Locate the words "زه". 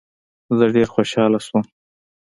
0.57-0.65